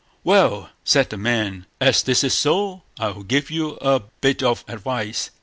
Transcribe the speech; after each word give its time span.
"Well!" 0.23 0.71
said 0.83 1.11
the 1.11 1.17
man, 1.17 1.67
"as 1.79 2.01
this 2.01 2.23
is 2.23 2.33
so, 2.33 2.81
I'll 2.97 3.21
give 3.21 3.51
you 3.51 3.77
a 3.81 3.99
bit 3.99 4.41
of 4.41 4.65
advice. 4.67 5.29